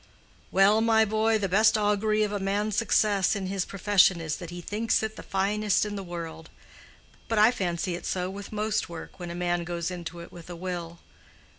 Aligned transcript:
"Well, 0.49 0.81
my 0.81 1.05
boy, 1.05 1.37
the 1.37 1.47
best 1.47 1.77
augury 1.77 2.23
of 2.23 2.31
a 2.31 2.39
man's 2.39 2.75
success 2.75 3.35
in 3.35 3.45
his 3.45 3.65
profession 3.65 4.19
is 4.19 4.37
that 4.37 4.49
he 4.49 4.59
thinks 4.59 5.03
it 5.03 5.15
the 5.15 5.21
finest 5.21 5.85
in 5.85 5.95
the 5.95 6.01
world. 6.01 6.49
But 7.27 7.37
I 7.37 7.51
fancy 7.51 7.93
it 7.93 8.07
so 8.07 8.27
with 8.27 8.51
most 8.51 8.89
work 8.89 9.19
when 9.19 9.29
a 9.29 9.35
man 9.35 9.63
goes 9.63 9.91
into 9.91 10.19
it 10.19 10.31
with 10.31 10.49
a 10.49 10.55
will. 10.55 11.01